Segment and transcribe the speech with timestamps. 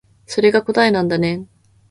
[0.25, 1.45] それが答えなんだね